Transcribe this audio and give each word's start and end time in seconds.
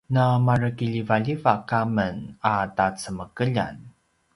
na 0.15 0.23
mare 0.45 0.69
kiljivaljivak 0.79 1.73
amen 1.83 2.17
a 2.53 2.55
tacemekeljan 2.77 3.81